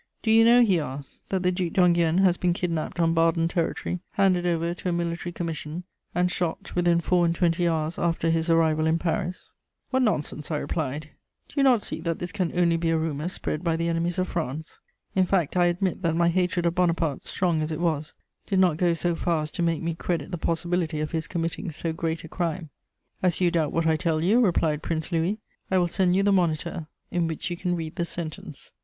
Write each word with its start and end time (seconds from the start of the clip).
"'Do 0.23 0.31
you 0.31 0.43
know,' 0.43 0.63
he 0.63 0.79
asked, 0.79 1.21
'that 1.29 1.43
the 1.43 1.51
Duc 1.51 1.73
d'Enghien 1.73 2.17
has 2.23 2.35
been 2.35 2.53
kidnapped 2.53 2.99
on 2.99 3.13
Baden 3.13 3.47
territory, 3.47 3.99
handed 4.13 4.47
over 4.47 4.73
to 4.73 4.89
a 4.89 4.91
military 4.91 5.31
commission, 5.31 5.83
and 6.15 6.31
shot 6.31 6.73
within 6.73 6.99
four 6.99 7.23
and 7.23 7.35
twenty 7.35 7.67
hours 7.67 7.99
after 7.99 8.31
his 8.31 8.49
arrival 8.49 8.87
in 8.87 8.97
Paris?' 8.97 9.53
"'What 9.91 10.01
nonsense!' 10.01 10.49
I 10.49 10.57
replied. 10.57 11.11
'Do 11.47 11.53
you 11.57 11.61
not 11.61 11.83
see 11.83 12.01
that 12.01 12.17
this 12.17 12.31
can 12.31 12.51
only 12.57 12.77
be 12.77 12.89
a 12.89 12.97
rumour 12.97 13.27
spread 13.27 13.63
by 13.63 13.75
the 13.75 13.87
enemies 13.89 14.17
of 14.17 14.27
France?' 14.27 14.79
"In 15.13 15.27
fact, 15.27 15.55
I 15.55 15.65
admit 15.65 16.01
that 16.01 16.15
my 16.15 16.29
hatred 16.29 16.65
of 16.65 16.73
Bonaparte, 16.73 17.23
strong 17.23 17.61
as 17.61 17.71
it 17.71 17.79
was, 17.79 18.15
did 18.47 18.57
not 18.57 18.77
go 18.77 18.93
so 18.93 19.13
far 19.13 19.43
as 19.43 19.51
to 19.51 19.61
make 19.61 19.83
me 19.83 19.93
credit 19.93 20.31
the 20.31 20.37
possibility 20.39 20.99
of 20.99 21.11
his 21.11 21.27
committing 21.27 21.69
so 21.69 21.93
great 21.93 22.23
a 22.23 22.27
crime. 22.27 22.71
"'As 23.21 23.39
you 23.39 23.51
doubt 23.51 23.71
what 23.71 23.85
I 23.85 23.97
tell 23.97 24.23
you,' 24.23 24.41
replied 24.41 24.81
Prince 24.81 25.11
Louis, 25.11 25.37
'I 25.69 25.77
will 25.77 25.87
send 25.87 26.15
you 26.15 26.23
the 26.23 26.31
Moniteur, 26.31 26.87
in 27.11 27.27
which 27.27 27.51
you 27.51 27.55
can 27.55 27.75
read 27.75 27.97
the 27.97 28.05
sentence.' 28.05 28.71